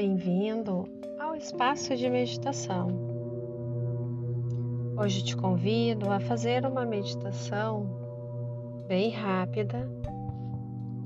Bem-vindo 0.00 0.88
ao 1.18 1.34
espaço 1.34 1.96
de 1.96 2.08
meditação. 2.08 2.86
Hoje 4.96 5.24
te 5.24 5.36
convido 5.36 6.08
a 6.08 6.20
fazer 6.20 6.64
uma 6.64 6.86
meditação 6.86 7.84
bem 8.86 9.10
rápida 9.10 9.90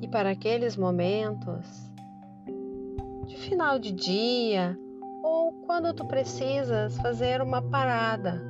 e 0.02 0.08
para 0.08 0.32
aqueles 0.32 0.76
momentos 0.76 1.90
de 3.26 3.34
final 3.38 3.78
de 3.78 3.92
dia 3.92 4.78
ou 5.22 5.52
quando 5.64 5.94
tu 5.94 6.04
precisas 6.04 6.94
fazer 6.98 7.40
uma 7.40 7.62
parada 7.62 8.42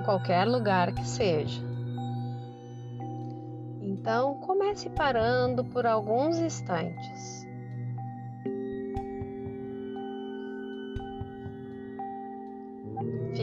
em 0.00 0.02
qualquer 0.02 0.48
lugar 0.48 0.92
que 0.92 1.06
seja. 1.06 1.62
Então, 3.80 4.34
comece 4.40 4.90
parando 4.90 5.64
por 5.64 5.86
alguns 5.86 6.40
instantes. 6.40 7.49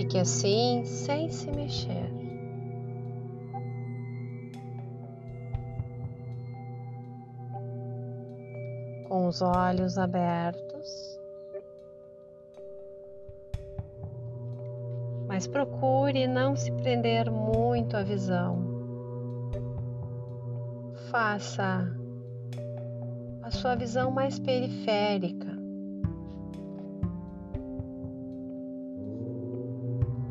Fique 0.07 0.19
assim, 0.19 0.85
sem 0.85 1.29
se 1.29 1.51
mexer. 1.51 2.09
Com 9.09 9.27
os 9.27 9.41
olhos 9.41 9.97
abertos. 9.97 11.19
Mas 15.27 15.45
procure 15.45 16.25
não 16.25 16.55
se 16.55 16.71
prender 16.71 17.29
muito 17.29 17.97
à 17.97 18.01
visão. 18.01 18.63
Faça 21.11 21.85
a 23.43 23.51
sua 23.51 23.75
visão 23.75 24.09
mais 24.09 24.39
periférica 24.39 25.56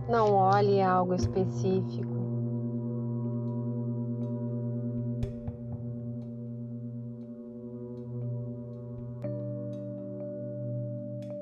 Não 0.09 0.33
olhe 0.33 0.81
algo 0.81 1.15
específico. 1.15 2.15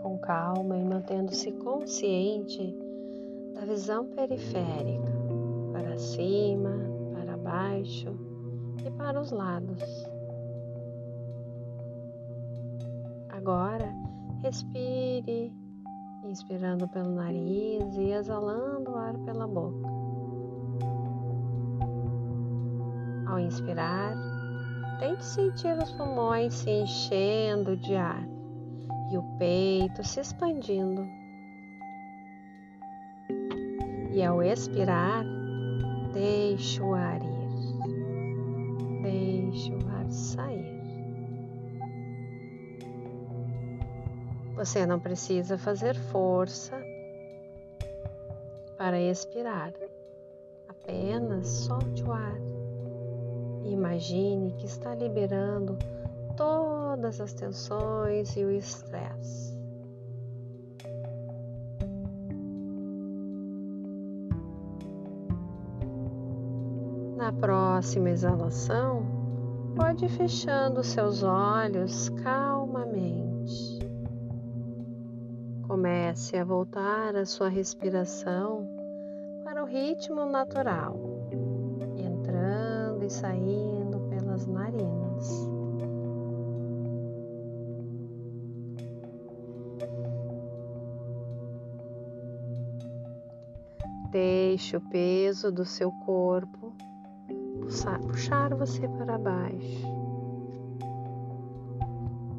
Com 0.00 0.18
calma 0.18 0.78
e 0.78 0.84
mantendo-se 0.84 1.52
consciente 1.52 2.74
da 3.54 3.66
visão 3.66 4.06
periférica, 4.06 5.12
para 5.72 5.98
cima, 5.98 6.70
para 7.12 7.36
baixo 7.36 8.16
e 8.86 8.90
para 8.92 9.20
os 9.20 9.30
lados. 9.30 10.06
Agora, 13.28 13.92
respire 14.42 15.52
inspirando 16.24 16.88
pelo 16.88 17.10
nariz 17.10 17.96
e 17.96 18.10
exalando 18.10 18.92
o 18.92 18.96
ar 18.96 19.14
pela 19.18 19.46
boca. 19.46 19.88
Ao 23.26 23.38
inspirar, 23.38 24.14
tente 24.98 25.24
sentir 25.24 25.76
os 25.78 25.92
pulmões 25.92 26.54
se 26.54 26.70
enchendo 26.70 27.76
de 27.76 27.94
ar 27.94 28.26
e 29.10 29.18
o 29.18 29.22
peito 29.38 30.02
se 30.02 30.20
expandindo. 30.20 31.06
E 34.12 34.22
ao 34.22 34.42
expirar, 34.42 35.24
deixe 36.12 36.80
o 36.80 36.94
ar 36.94 37.20
ir, 37.20 37.48
deixe 39.02 39.74
o 39.74 39.88
ar 39.90 40.08
sair. 40.10 40.83
Você 44.54 44.86
não 44.86 45.00
precisa 45.00 45.58
fazer 45.58 45.94
força 45.94 46.80
para 48.76 49.00
expirar, 49.00 49.72
apenas 50.68 51.46
solte 51.48 52.02
o 52.02 52.12
ar 52.12 52.54
imagine 53.74 54.52
que 54.52 54.66
está 54.66 54.94
liberando 54.94 55.76
todas 56.36 57.20
as 57.20 57.32
tensões 57.32 58.36
e 58.36 58.44
o 58.44 58.50
estresse. 58.50 59.54
Na 67.16 67.32
próxima 67.32 68.10
exalação, 68.10 69.04
pode 69.74 70.04
ir 70.04 70.10
fechando 70.10 70.82
seus 70.82 71.22
olhos 71.22 72.08
calmamente. 72.22 73.73
Comece 75.74 76.36
a 76.36 76.44
voltar 76.44 77.16
a 77.16 77.26
sua 77.26 77.48
respiração 77.48 78.64
para 79.42 79.60
o 79.60 79.66
ritmo 79.66 80.24
natural, 80.24 80.96
entrando 81.98 83.04
e 83.04 83.10
saindo 83.10 83.98
pelas 84.08 84.46
narinas. 84.46 85.48
Deixe 94.12 94.76
o 94.76 94.80
peso 94.80 95.50
do 95.50 95.64
seu 95.64 95.90
corpo 96.06 96.72
puxar 98.06 98.54
você 98.54 98.86
para 98.86 99.18
baixo. 99.18 99.88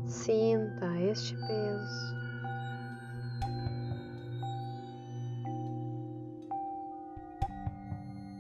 Sinta 0.06 1.02
este 1.02 1.36
peso. 1.36 2.15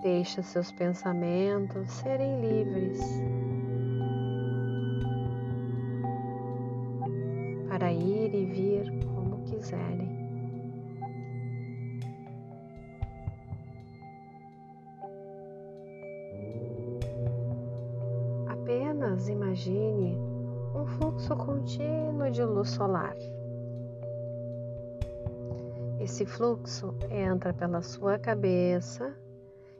Deixa 0.05 0.43
seus 0.43 0.71
pensamentos 0.71 1.89
serem 1.89 2.39
livres 2.39 2.99
para 7.67 7.91
ir 7.91 8.35
e 8.35 8.45
vir 8.45 9.03
como 9.03 9.41
quiserem. 9.45 10.15
Apenas 18.47 19.27
imagine 19.27 20.19
um 20.75 20.85
fluxo 20.85 21.35
contínuo 21.35 22.29
de 22.29 22.43
luz 22.43 22.69
solar. 22.69 23.15
Esse 25.99 26.27
fluxo 26.27 26.93
entra 27.09 27.51
pela 27.51 27.81
sua 27.81 28.19
cabeça 28.19 29.24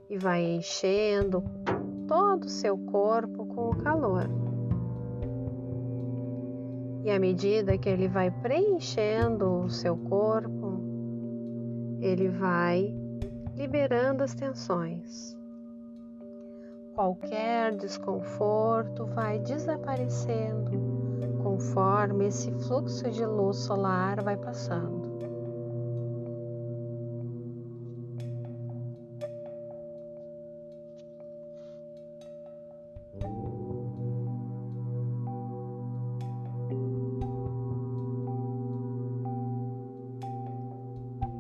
e 0.09 0.17
vai 0.17 0.43
enchendo 0.43 1.43
todo 2.07 2.43
o 2.43 2.49
seu 2.49 2.77
corpo 2.77 3.45
com 3.45 3.69
o 3.69 3.75
calor. 3.75 4.29
E 7.03 7.11
à 7.11 7.19
medida 7.19 7.77
que 7.77 7.88
ele 7.88 8.07
vai 8.07 8.31
preenchendo 8.31 9.63
o 9.63 9.69
seu 9.69 9.95
corpo, 9.95 10.79
ele 11.99 12.29
vai 12.29 12.95
liberando 13.55 14.23
as 14.23 14.33
tensões. 14.33 15.38
Qualquer 16.95 17.75
desconforto 17.75 19.05
vai 19.05 19.39
desaparecendo 19.39 20.71
conforme 21.44 22.25
esse 22.27 22.51
fluxo 22.51 23.09
de 23.11 23.25
luz 23.25 23.57
solar 23.57 24.23
vai 24.23 24.35
passando. 24.35 25.04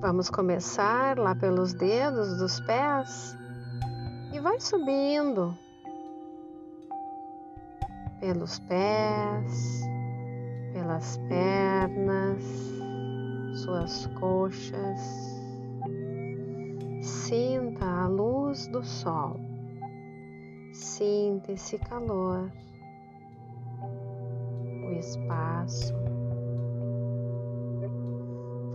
Vamos 0.05 0.29
começar 0.29 1.17
lá 1.17 1.33
pelos 1.33 1.73
dedos 1.73 2.37
dos 2.37 2.59
pés. 2.59 3.35
E 4.31 4.39
vai 4.39 4.59
subindo 4.59 5.57
pelos 8.19 8.59
pés, 8.59 9.81
pelas 10.73 11.17
pernas, 11.27 12.43
suas 13.63 14.05
coxas. 14.19 14.99
Sinta 17.01 17.85
a 17.85 18.07
luz 18.07 18.67
do 18.67 18.83
sol, 18.83 19.39
sinta 20.71 21.51
esse 21.51 21.79
calor, 21.79 22.51
o 24.87 24.91
espaço 24.91 26.04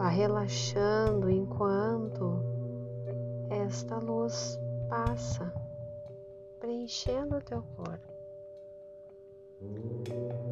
Vá 0.00 0.08
relaxando 0.08 1.28
enquanto 1.28 2.42
esta 3.50 3.98
luz 3.98 4.58
passa, 4.88 5.52
preenchendo 6.58 7.36
o 7.36 7.42
teu 7.42 7.62
corpo. 7.76 8.10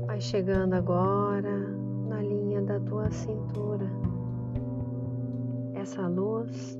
Vai 0.04 0.20
chegando 0.20 0.74
agora 0.74 1.60
na 2.06 2.20
linha 2.20 2.60
da 2.60 2.78
tua 2.78 3.10
cintura. 3.10 3.86
Essa 5.72 6.06
luz 6.06 6.78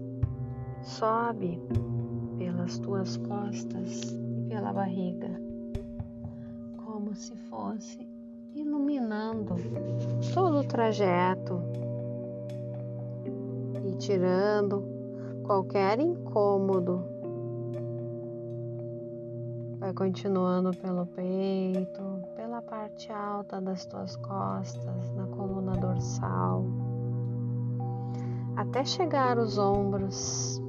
sobe 0.83 1.59
pelas 2.37 2.79
tuas 2.81 3.17
costas 3.17 4.13
e 4.13 4.47
pela 4.47 4.75
barriga, 4.75 5.31
como 6.85 7.15
se 7.15 7.35
fosse 7.49 8.07
iluminando 8.55 9.55
todo 10.35 10.59
o 10.59 10.65
trajeto 10.65 11.78
e 13.99 14.07
tirando 14.07 14.85
qualquer 15.45 15.99
incômodo. 15.99 17.05
Vai 19.81 19.93
continuando 19.93 20.71
pelo 20.77 21.07
peito, 21.07 22.03
pela 22.37 22.63
parte 22.63 23.13
alta 23.13 23.61
das 23.61 23.85
tuas 23.87 24.17
costas, 24.17 25.13
na 25.15 25.27
coluna 25.27 25.73
dorsal, 25.73 26.65
até 28.57 28.85
chegar 28.85 29.39
aos 29.39 29.59
ombros. 29.59 30.63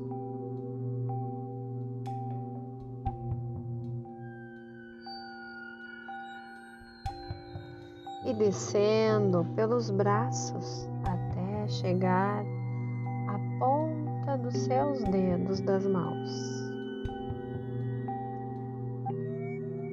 E 8.25 8.33
descendo 8.33 9.43
pelos 9.55 9.89
braços 9.89 10.87
até 11.03 11.67
chegar 11.67 12.43
seus 14.51 15.03
dedos 15.03 15.59
das 15.59 15.85
mãos. 15.85 16.29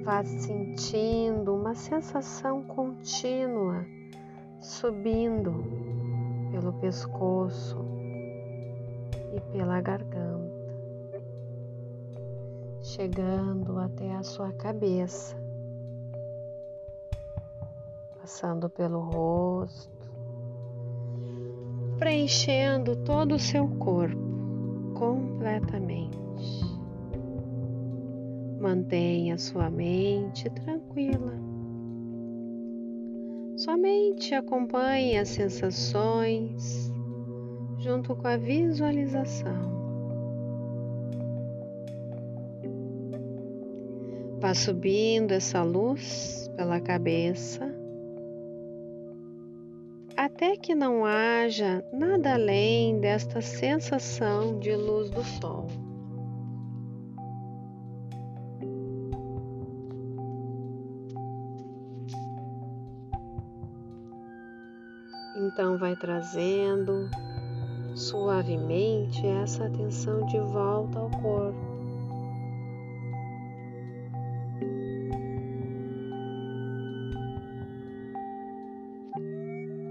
Vá 0.04 0.24
sentindo 0.24 1.54
uma 1.54 1.74
sensação 1.74 2.62
contínua 2.62 3.84
subindo 4.60 5.64
pelo 6.50 6.72
pescoço 6.74 7.76
e 9.34 9.40
pela 9.52 9.80
garganta, 9.80 11.22
chegando 12.82 13.78
até 13.78 14.14
a 14.14 14.22
sua 14.22 14.52
cabeça, 14.52 15.36
passando 18.20 18.70
pelo 18.70 19.00
rosto, 19.00 20.10
preenchendo 21.98 22.96
todo 22.96 23.34
o 23.34 23.38
seu 23.38 23.68
corpo 23.78 24.25
completamente. 24.98 26.64
Mantenha 28.58 29.38
sua 29.38 29.70
mente 29.70 30.48
tranquila. 30.50 31.32
Somente 33.56 34.34
acompanhe 34.34 35.16
as 35.18 35.28
sensações 35.28 36.92
junto 37.78 38.16
com 38.16 38.26
a 38.26 38.36
visualização. 38.36 39.76
Vá 44.40 44.54
subindo 44.54 45.32
essa 45.32 45.62
luz 45.62 46.50
pela 46.56 46.80
cabeça 46.80 47.75
até 50.36 50.54
que 50.54 50.74
não 50.74 51.02
haja 51.02 51.82
nada 51.90 52.34
além 52.34 53.00
desta 53.00 53.40
sensação 53.40 54.58
de 54.58 54.76
luz 54.76 55.08
do 55.08 55.24
sol. 55.24 55.66
Então, 65.38 65.78
vai 65.78 65.96
trazendo 65.96 67.08
suavemente 67.94 69.26
essa 69.26 69.64
atenção 69.64 70.26
de 70.26 70.38
volta 70.38 70.98
ao 70.98 71.10
corpo. 71.12 71.65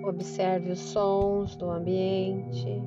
Observe 0.05 0.71
os 0.71 0.79
sons 0.79 1.55
do 1.55 1.69
ambiente. 1.69 2.81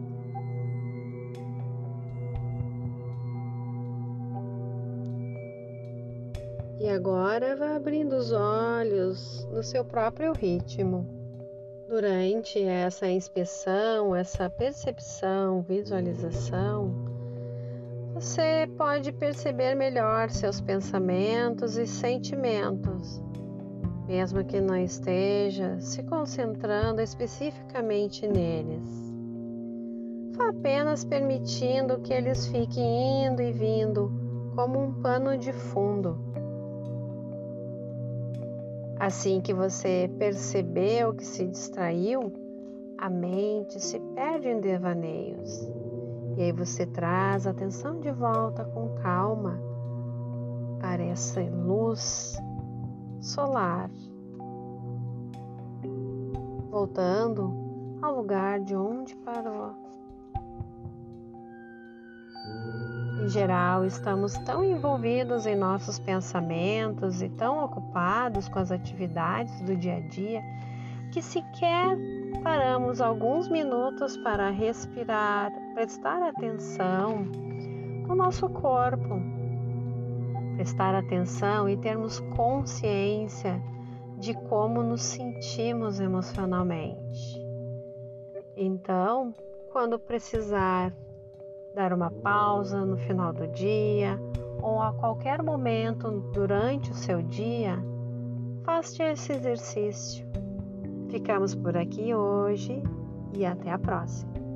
E 6.81 6.89
agora 6.89 7.57
vá 7.57 7.75
abrindo 7.75 8.15
os 8.15 8.31
olhos 8.33 9.45
no 9.53 9.65
seu 9.65 9.85
próprio 9.85 10.33
ritmo. 10.33 11.07
Durante 11.89 12.63
essa 12.63 13.09
inspeção, 13.09 14.15
essa 14.15 14.49
percepção, 14.49 15.63
visualização, 15.63 16.95
você 18.15 18.69
pode 18.77 19.11
perceber 19.13 19.75
melhor 19.75 20.31
seus 20.31 20.61
pensamentos 20.61 21.77
e 21.77 21.87
sentimentos, 21.87 23.23
mesmo 24.09 24.43
que 24.45 24.61
não 24.61 24.77
esteja 24.77 25.79
se 25.81 26.03
concentrando 26.03 27.01
especificamente 27.01 28.27
neles. 28.27 29.13
Vá 30.37 30.49
apenas 30.49 31.05
permitindo 31.05 32.01
que 32.01 32.13
eles 32.13 32.49
fiquem 32.49 33.27
indo 33.27 33.43
e 33.43 33.53
vindo 33.53 34.11
como 34.57 34.83
um 34.83 34.93
pano 35.03 35.37
de 35.37 35.53
fundo 35.53 36.29
Assim 38.99 39.41
que 39.41 39.55
você 39.55 40.11
percebeu 40.19 41.15
que 41.15 41.25
se 41.25 41.47
distraiu, 41.47 42.33
a 42.99 43.09
mente 43.09 43.79
se 43.79 44.01
perde 44.01 44.49
em 44.49 44.61
devaneios. 44.61 45.71
E 46.37 46.43
aí 46.43 46.53
você 46.53 46.85
traz 46.85 47.47
a 47.47 47.51
atenção 47.51 48.01
de 48.01 48.11
volta 48.11 48.65
com 48.65 48.89
calma 48.97 49.61
para 50.81 51.05
essa 51.05 51.41
luz 51.41 52.37
solar, 53.21 53.91
voltando 56.71 57.53
ao 58.01 58.15
lugar 58.15 58.61
de 58.61 58.75
onde 58.75 59.17
parou. 59.17 59.75
Em 63.23 63.29
geral, 63.29 63.85
estamos 63.85 64.35
tão 64.39 64.65
envolvidos 64.65 65.45
em 65.45 65.57
nossos 65.57 65.99
pensamentos 65.99 67.21
e 67.21 67.29
tão 67.29 67.65
ocupados 67.65 68.49
com 68.49 68.59
as 68.59 68.71
atividades 68.71 69.61
do 69.63 69.77
dia 69.77 69.97
a 69.97 70.01
dia 70.01 70.43
que 71.11 71.23
sequer 71.23 71.97
paramos 72.43 73.01
alguns 73.01 73.49
minutos 73.49 74.17
para 74.19 74.51
respirar, 74.51 75.53
prestar 75.75 76.23
atenção 76.23 77.25
no 78.07 78.15
nosso 78.15 78.49
corpo, 78.49 79.21
prestar 80.69 80.95
atenção 80.95 81.67
e 81.67 81.79
termos 81.79 82.21
consciência 82.37 83.59
de 84.19 84.35
como 84.35 84.83
nos 84.83 85.03
sentimos 85.03 85.99
emocionalmente. 85.99 87.43
Então, 88.55 89.33
quando 89.73 89.99
precisar 89.99 90.93
dar 91.75 91.95
uma 91.95 92.11
pausa 92.11 92.85
no 92.85 92.99
final 92.99 93.33
do 93.33 93.47
dia 93.49 94.21
ou 94.61 94.83
a 94.83 94.93
qualquer 94.93 95.43
momento 95.43 96.11
durante 96.35 96.91
o 96.91 96.95
seu 96.95 97.23
dia, 97.23 97.79
faça 98.63 99.05
esse 99.05 99.33
exercício. 99.33 100.27
Ficamos 101.09 101.55
por 101.55 101.79
aqui 101.79 102.15
hoje 102.15 102.83
e 103.33 103.47
até 103.47 103.71
a 103.71 103.79
próxima. 103.79 104.48